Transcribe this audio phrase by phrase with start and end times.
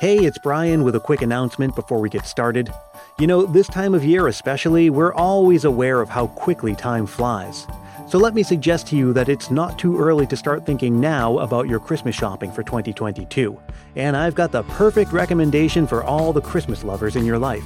[0.00, 2.72] Hey, it's Brian with a quick announcement before we get started.
[3.18, 7.66] You know, this time of year especially, we're always aware of how quickly time flies.
[8.06, 11.40] So let me suggest to you that it's not too early to start thinking now
[11.40, 13.60] about your Christmas shopping for 2022.
[13.96, 17.64] And I've got the perfect recommendation for all the Christmas lovers in your life.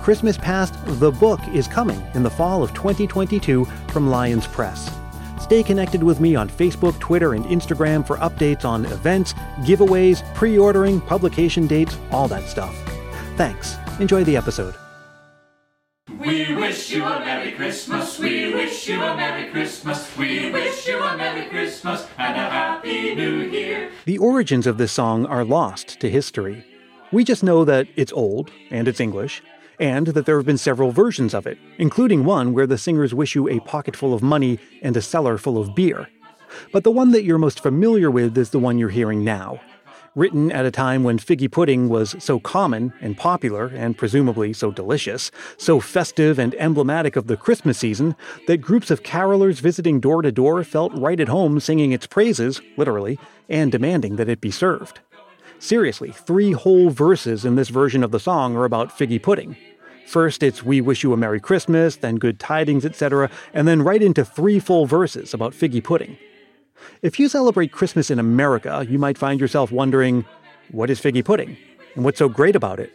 [0.00, 4.90] Christmas Past, the book is coming in the fall of 2022 from Lyons Press.
[5.48, 10.58] Stay connected with me on Facebook, Twitter, and Instagram for updates on events, giveaways, pre
[10.58, 12.76] ordering, publication dates, all that stuff.
[13.38, 13.76] Thanks.
[13.98, 14.74] Enjoy the episode.
[16.20, 18.18] We wish you a Merry Christmas.
[18.18, 20.14] We wish you a Merry Christmas.
[20.18, 23.90] We wish you a Merry Christmas and a Happy New Year.
[24.04, 26.62] The origins of this song are lost to history.
[27.10, 29.42] We just know that it's old and it's English,
[29.78, 33.34] and that there have been several versions of it, including one where the singers wish
[33.34, 36.08] you a pocket full of money and a cellar full of beer.
[36.72, 39.60] But the one that you're most familiar with is the one you're hearing now.
[40.14, 44.72] Written at a time when figgy pudding was so common and popular, and presumably so
[44.72, 48.16] delicious, so festive and emblematic of the Christmas season,
[48.48, 52.60] that groups of carolers visiting door to door felt right at home singing its praises,
[52.76, 55.00] literally, and demanding that it be served.
[55.60, 59.56] Seriously, three whole verses in this version of the song are about figgy pudding.
[60.06, 64.02] First, it's We Wish You a Merry Christmas, then Good Tidings, etc., and then right
[64.02, 66.16] into three full verses about figgy pudding.
[67.02, 70.24] If you celebrate Christmas in America, you might find yourself wondering
[70.70, 71.56] what is figgy pudding?
[71.94, 72.92] And what's so great about it?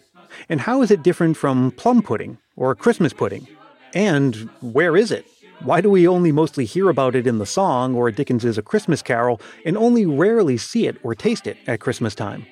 [0.48, 3.48] And how is it different from plum pudding or Christmas pudding?
[3.94, 5.28] And where is it?
[5.64, 9.02] Why do we only mostly hear about it in the song or Dickens's A Christmas
[9.02, 12.46] Carol and only rarely see it or taste it at Christmas time?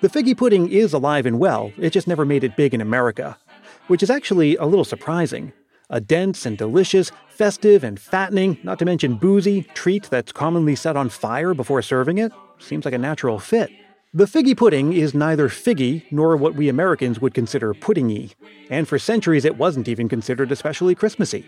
[0.00, 3.38] The figgy pudding is alive and well, it just never made it big in America
[3.86, 5.52] which is actually a little surprising.
[5.90, 10.96] A dense and delicious, festive and fattening, not to mention boozy, treat that's commonly set
[10.96, 13.70] on fire before serving it seems like a natural fit.
[14.14, 18.34] The figgy pudding is neither figgy nor what we Americans would consider puddingy,
[18.70, 21.44] and for centuries it wasn't even considered especially Christmassy.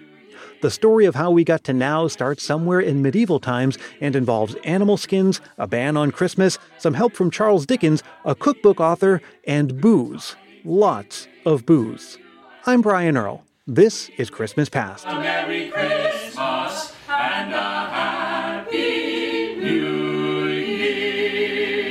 [0.62, 4.54] The story of how we got to now starts somewhere in medieval times and involves
[4.64, 9.82] animal skins, a ban on Christmas, some help from Charles Dickens, a cookbook author, and
[9.82, 10.34] booze.
[10.64, 12.16] Lots of booze.
[12.64, 13.44] I'm Brian Earl.
[13.66, 15.04] This is Christmas Past.
[15.06, 21.86] A Merry Christmas and a Happy New Year.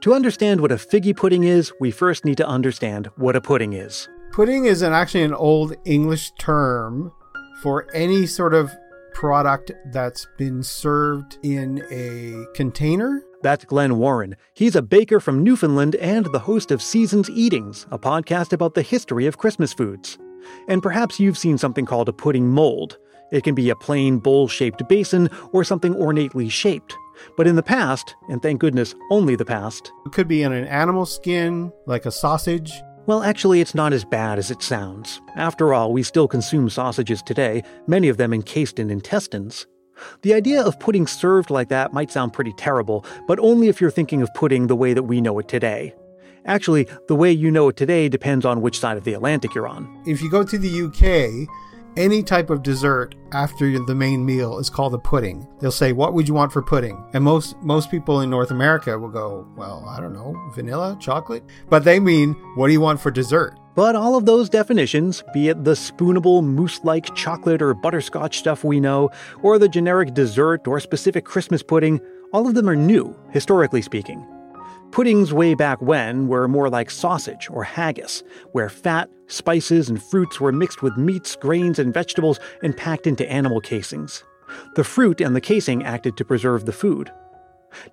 [0.00, 3.72] To understand what a figgy pudding is, we first need to understand what a pudding
[3.74, 4.08] is.
[4.34, 7.12] Pudding is an, actually an old English term
[7.62, 8.68] for any sort of
[9.12, 14.34] product that's been served in a container That's Glenn Warren.
[14.52, 18.82] He's a baker from Newfoundland and the host of Seasons Eatings, a podcast about the
[18.82, 20.18] history of Christmas foods.
[20.66, 22.98] And perhaps you've seen something called a pudding mold.
[23.30, 26.96] It can be a plain bowl shaped basin or something ornately shaped.
[27.36, 30.64] But in the past, and thank goodness only the past, It could be in an
[30.64, 32.72] animal skin, like a sausage.
[33.06, 35.20] Well, actually, it's not as bad as it sounds.
[35.36, 39.66] After all, we still consume sausages today, many of them encased in intestines.
[40.22, 43.90] The idea of pudding served like that might sound pretty terrible, but only if you're
[43.90, 45.94] thinking of pudding the way that we know it today.
[46.46, 49.68] Actually, the way you know it today depends on which side of the Atlantic you're
[49.68, 50.02] on.
[50.06, 51.48] If you go to the UK,
[51.96, 55.46] any type of dessert after the main meal is called a pudding.
[55.60, 58.98] They'll say, "What would you want for pudding?" And most most people in North America
[58.98, 63.00] will go, "Well, I don't know, vanilla, chocolate." But they mean, "What do you want
[63.00, 67.74] for dessert?" But all of those definitions, be it the spoonable mousse like chocolate or
[67.74, 69.10] butterscotch stuff we know,
[69.42, 72.00] or the generic dessert or specific Christmas pudding,
[72.32, 74.24] all of them are new, historically speaking.
[74.90, 78.22] Puddings way back when were more like sausage or haggis,
[78.52, 83.28] where fat, spices, and fruits were mixed with meats, grains, and vegetables and packed into
[83.30, 84.22] animal casings.
[84.76, 87.10] The fruit and the casing acted to preserve the food.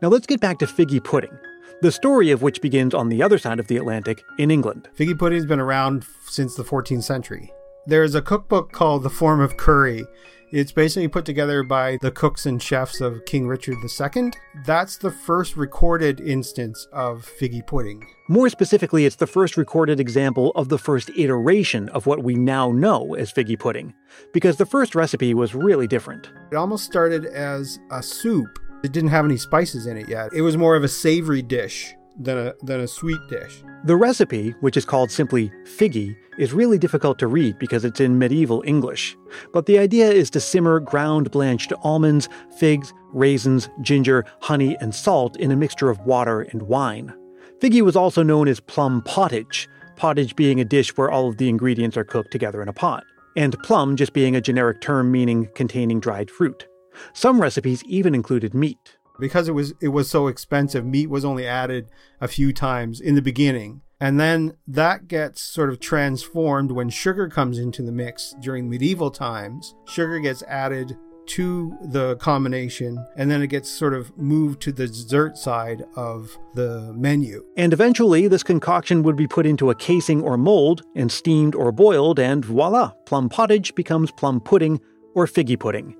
[0.01, 1.35] Now let's get back to figgy pudding,
[1.81, 4.87] the story of which begins on the other side of the Atlantic in England.
[4.95, 7.51] Figgy pudding's been around since the 14th century.
[7.87, 10.05] There's a cookbook called The Forme of Cury.
[10.51, 14.31] It's basically put together by the cooks and chefs of King Richard II.
[14.65, 18.05] That's the first recorded instance of figgy pudding.
[18.29, 22.71] More specifically, it's the first recorded example of the first iteration of what we now
[22.71, 23.95] know as figgy pudding,
[24.31, 26.29] because the first recipe was really different.
[26.51, 28.59] It almost started as a soup.
[28.83, 30.33] It didn't have any spices in it yet.
[30.33, 33.63] It was more of a savory dish than a than a sweet dish.
[33.85, 38.17] The recipe, which is called simply figgy, is really difficult to read because it's in
[38.17, 39.15] medieval English.
[39.53, 42.27] But the idea is to simmer ground blanched almonds,
[42.57, 47.13] figs, raisins, ginger, honey, and salt in a mixture of water and wine.
[47.59, 51.47] Figgy was also known as plum pottage, pottage being a dish where all of the
[51.47, 53.03] ingredients are cooked together in a pot,
[53.37, 56.67] and plum just being a generic term meaning containing dried fruit.
[57.13, 58.97] Some recipes even included meat.
[59.19, 61.89] Because it was it was so expensive, meat was only added
[62.19, 63.81] a few times in the beginning.
[64.01, 69.11] And then that gets sort of transformed when sugar comes into the mix during medieval
[69.11, 69.75] times.
[69.85, 74.87] Sugar gets added to the combination and then it gets sort of moved to the
[74.87, 77.45] dessert side of the menu.
[77.55, 81.71] And eventually, this concoction would be put into a casing or mold and steamed or
[81.71, 84.81] boiled, and voila, plum pottage becomes plum pudding
[85.13, 85.95] or figgy pudding.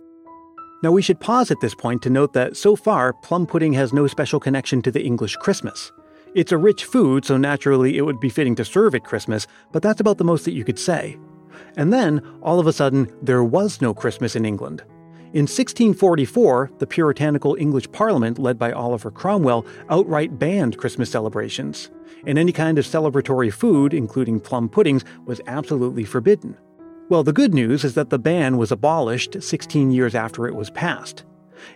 [0.83, 3.93] Now, we should pause at this point to note that so far, plum pudding has
[3.93, 5.91] no special connection to the English Christmas.
[6.33, 9.83] It's a rich food, so naturally it would be fitting to serve at Christmas, but
[9.83, 11.17] that's about the most that you could say.
[11.75, 14.81] And then, all of a sudden, there was no Christmas in England.
[15.33, 21.89] In 1644, the puritanical English Parliament, led by Oliver Cromwell, outright banned Christmas celebrations,
[22.25, 26.57] and any kind of celebratory food, including plum puddings, was absolutely forbidden.
[27.09, 30.69] Well, the good news is that the ban was abolished 16 years after it was
[30.69, 31.25] passed.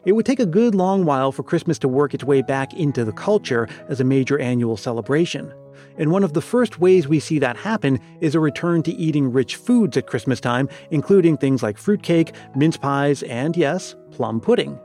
[0.05, 3.03] It would take a good long while for Christmas to work its way back into
[3.05, 5.53] the culture as a major annual celebration.
[5.97, 9.31] And one of the first ways we see that happen is a return to eating
[9.31, 14.79] rich foods at Christmas time, including things like fruitcake, mince pies, and yes, plum pudding.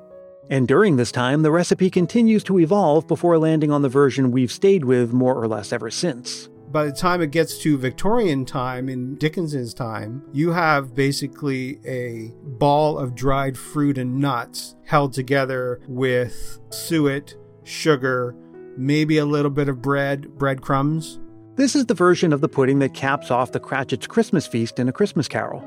[0.51, 4.51] And during this time, the recipe continues to evolve before landing on the version we've
[4.51, 8.89] stayed with more or less ever since by the time it gets to Victorian time,
[8.89, 15.81] in Dickens's time, you have basically a ball of dried fruit and nuts held together
[15.89, 18.37] with suet, sugar,
[18.77, 21.19] maybe a little bit of bread, breadcrumbs.
[21.57, 24.89] This is the version of the pudding that caps off the Cratchit's Christmas feast in
[24.89, 25.65] A Christmas Carol.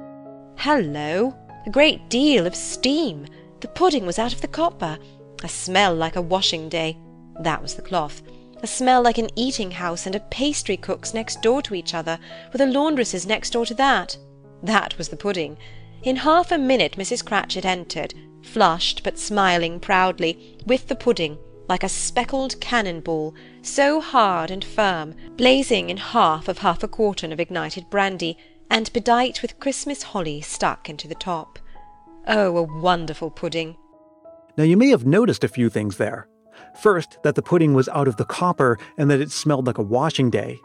[0.57, 1.35] Hello!
[1.65, 3.25] A great deal of steam.
[3.59, 4.97] The pudding was out of the copper.
[5.43, 6.97] A smell like a washing day.
[7.41, 8.21] That was the cloth
[8.63, 12.17] a smell like an eating-house and a pastry-cook's next door to each other,
[12.53, 14.17] with a laundress's next door to that.
[14.63, 15.57] That was the pudding.
[16.03, 17.23] In half a minute Mrs.
[17.23, 21.37] Cratchit entered, flushed but smiling proudly, with the pudding,
[21.67, 27.33] like a speckled cannon-ball, so hard and firm, blazing in half of half a quartern
[27.33, 28.37] of ignited brandy,
[28.69, 31.59] and bedight with Christmas holly stuck into the top.
[32.27, 33.75] Oh, a wonderful pudding!
[34.55, 36.27] Now you may have noticed a few things there.
[36.81, 39.83] First, that the pudding was out of the copper and that it smelled like a
[39.83, 40.59] washing day.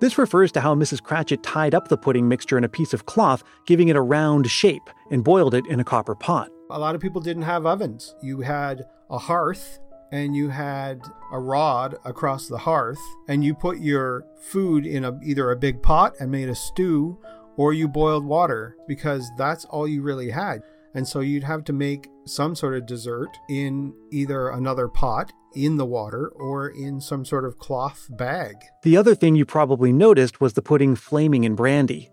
[0.00, 1.02] This refers to how Mrs.
[1.02, 4.50] Cratchit tied up the pudding mixture in a piece of cloth, giving it a round
[4.50, 6.50] shape, and boiled it in a copper pot.
[6.70, 8.14] A lot of people didn't have ovens.
[8.22, 9.78] You had a hearth
[10.10, 11.02] and you had
[11.32, 15.82] a rod across the hearth, and you put your food in a, either a big
[15.82, 17.18] pot and made a stew,
[17.56, 20.62] or you boiled water because that's all you really had.
[20.98, 25.76] And so you'd have to make some sort of dessert in either another pot in
[25.76, 28.56] the water or in some sort of cloth bag.
[28.82, 32.10] The other thing you probably noticed was the pudding flaming in brandy.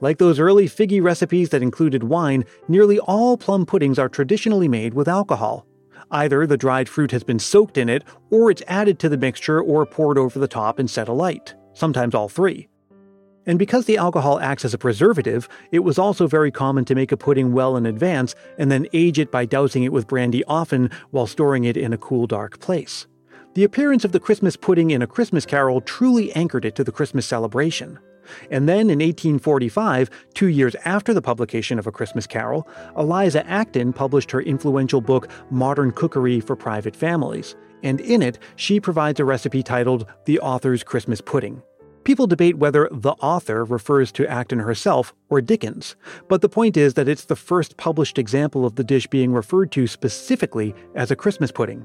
[0.00, 4.92] Like those early figgy recipes that included wine, nearly all plum puddings are traditionally made
[4.92, 5.64] with alcohol.
[6.10, 8.02] Either the dried fruit has been soaked in it,
[8.32, 12.12] or it's added to the mixture or poured over the top and set alight, sometimes
[12.12, 12.68] all three.
[13.46, 17.12] And because the alcohol acts as a preservative, it was also very common to make
[17.12, 20.90] a pudding well in advance and then age it by dousing it with brandy often
[21.10, 23.06] while storing it in a cool, dark place.
[23.54, 26.92] The appearance of the Christmas pudding in A Christmas Carol truly anchored it to the
[26.92, 27.98] Christmas celebration.
[28.50, 33.92] And then in 1845, two years after the publication of A Christmas Carol, Eliza Acton
[33.92, 39.24] published her influential book Modern Cookery for Private Families, and in it, she provides a
[39.24, 41.62] recipe titled The Author's Christmas Pudding.
[42.06, 45.96] People debate whether the author refers to Acton herself or Dickens,
[46.28, 49.72] but the point is that it's the first published example of the dish being referred
[49.72, 51.84] to specifically as a Christmas pudding.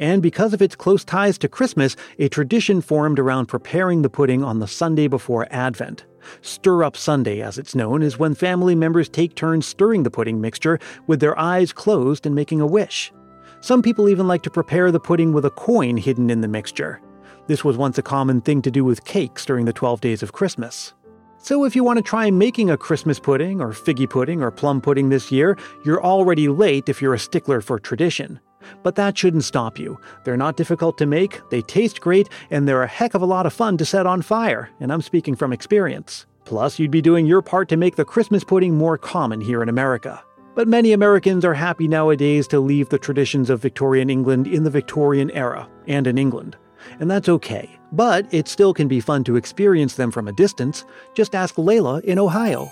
[0.00, 4.42] And because of its close ties to Christmas, a tradition formed around preparing the pudding
[4.42, 6.04] on the Sunday before Advent.
[6.42, 10.40] Stir Up Sunday, as it's known, is when family members take turns stirring the pudding
[10.40, 13.12] mixture with their eyes closed and making a wish.
[13.60, 17.00] Some people even like to prepare the pudding with a coin hidden in the mixture.
[17.46, 20.32] This was once a common thing to do with cakes during the 12 days of
[20.32, 20.94] Christmas.
[21.36, 24.80] So if you want to try making a Christmas pudding or figgy pudding or plum
[24.80, 28.40] pudding this year, you're already late if you're a stickler for tradition.
[28.82, 30.00] But that shouldn't stop you.
[30.24, 33.44] They're not difficult to make, they taste great, and they're a heck of a lot
[33.44, 36.24] of fun to set on fire, and I'm speaking from experience.
[36.46, 39.68] Plus, you'd be doing your part to make the Christmas pudding more common here in
[39.68, 40.24] America.
[40.54, 44.70] But many Americans are happy nowadays to leave the traditions of Victorian England in the
[44.70, 46.56] Victorian era and in England
[47.00, 47.68] and that's okay.
[47.92, 50.84] But it still can be fun to experience them from a distance.
[51.14, 52.70] Just ask Layla in Ohio.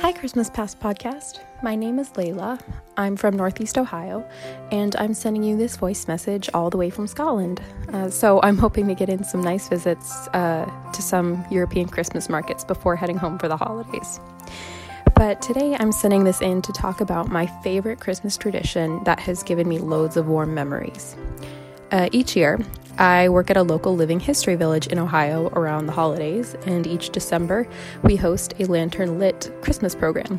[0.00, 1.40] Hi, Christmas Past Podcast.
[1.60, 2.60] My name is Layla.
[2.96, 4.26] I'm from Northeast Ohio,
[4.70, 7.60] and I'm sending you this voice message all the way from Scotland.
[7.92, 12.28] Uh, so I'm hoping to get in some nice visits uh, to some European Christmas
[12.28, 14.20] markets before heading home for the holidays.
[15.18, 19.42] But today I'm sending this in to talk about my favorite Christmas tradition that has
[19.42, 21.16] given me loads of warm memories.
[21.90, 22.60] Uh, each year,
[22.98, 27.10] I work at a local living history village in Ohio around the holidays, and each
[27.10, 27.66] December
[28.04, 30.38] we host a lantern lit Christmas program.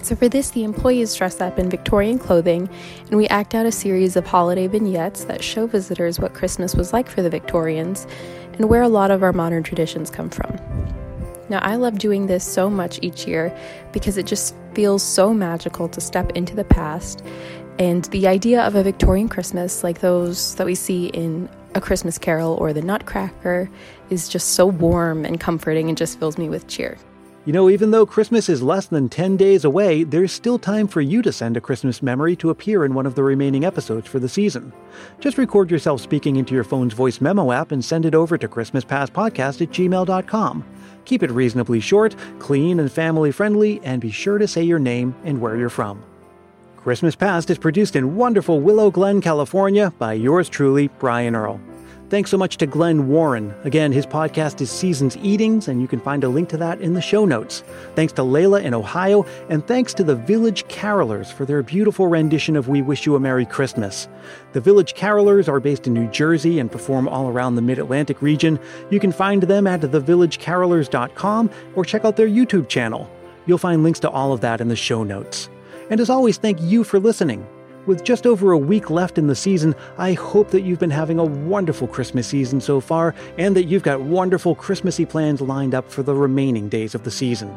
[0.00, 2.70] So, for this, the employees dress up in Victorian clothing,
[3.08, 6.94] and we act out a series of holiday vignettes that show visitors what Christmas was
[6.94, 8.06] like for the Victorians
[8.54, 10.69] and where a lot of our modern traditions come from.
[11.50, 13.54] Now, I love doing this so much each year
[13.92, 17.24] because it just feels so magical to step into the past.
[17.80, 22.18] And the idea of a Victorian Christmas, like those that we see in A Christmas
[22.18, 23.68] Carol or The Nutcracker,
[24.10, 26.96] is just so warm and comforting and just fills me with cheer.
[27.46, 31.00] You know, even though Christmas is less than 10 days away, there's still time for
[31.00, 34.18] you to send a Christmas memory to appear in one of the remaining episodes for
[34.18, 34.74] the season.
[35.20, 38.46] Just record yourself speaking into your phone's voice memo app and send it over to
[38.46, 40.64] ChristmasPastPodcast at gmail.com.
[41.10, 45.12] Keep it reasonably short, clean, and family friendly, and be sure to say your name
[45.24, 46.00] and where you're from.
[46.76, 51.60] Christmas Past is produced in wonderful Willow Glen, California by yours truly, Brian Earl.
[52.10, 53.54] Thanks so much to Glenn Warren.
[53.62, 56.94] Again, his podcast is Seasons Eatings, and you can find a link to that in
[56.94, 57.62] the show notes.
[57.94, 62.56] Thanks to Layla in Ohio, and thanks to the Village Carolers for their beautiful rendition
[62.56, 64.08] of We Wish You a Merry Christmas.
[64.54, 68.20] The Village Carolers are based in New Jersey and perform all around the Mid Atlantic
[68.20, 68.58] region.
[68.90, 73.08] You can find them at thevillagecarolers.com or check out their YouTube channel.
[73.46, 75.48] You'll find links to all of that in the show notes.
[75.90, 77.46] And as always, thank you for listening.
[77.90, 81.18] With just over a week left in the season, I hope that you've been having
[81.18, 85.90] a wonderful Christmas season so far and that you've got wonderful Christmassy plans lined up
[85.90, 87.52] for the remaining days of the season.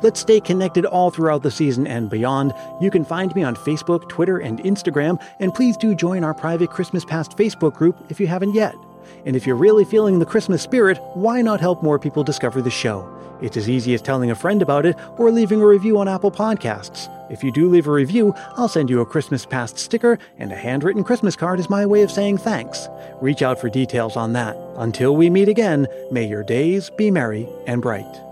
[0.00, 2.52] Let's stay connected all throughout the season and beyond.
[2.80, 6.70] You can find me on Facebook, Twitter, and Instagram, and please do join our private
[6.70, 8.76] Christmas Past Facebook group if you haven't yet.
[9.24, 12.70] And if you're really feeling the Christmas spirit, why not help more people discover the
[12.70, 13.14] show?
[13.40, 16.30] It's as easy as telling a friend about it or leaving a review on Apple
[16.30, 17.08] Podcasts.
[17.30, 20.56] If you do leave a review, I'll send you a Christmas Past sticker, and a
[20.56, 22.88] handwritten Christmas card is my way of saying thanks.
[23.20, 24.56] Reach out for details on that.
[24.76, 28.27] Until we meet again, may your days be merry and bright.